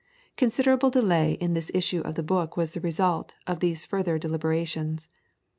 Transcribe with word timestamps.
Considerable 0.35 0.89
delay 0.89 1.33
in 1.33 1.53
the 1.53 1.69
issue 1.75 2.01
of 2.01 2.15
the 2.15 2.23
book 2.23 2.57
was 2.57 2.71
the 2.71 2.81
result 2.81 3.35
of 3.45 3.59
these 3.59 3.85
further 3.85 4.17
deliberations. 4.17 5.07